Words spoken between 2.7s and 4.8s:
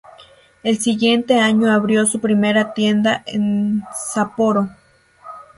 tienda en Sapporo.